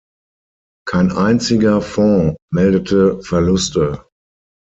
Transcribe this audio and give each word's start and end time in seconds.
Kein 0.87 1.11
einziger 1.11 1.79
Fonds 1.79 2.35
meldete 2.51 3.21
Verluste. 3.21 4.03